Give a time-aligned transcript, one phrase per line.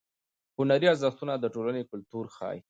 [0.57, 2.59] هنري ارزښتونه د ټولنې کلتور ښیي.